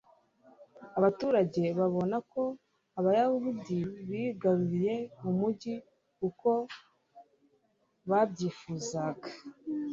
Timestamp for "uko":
6.27-6.49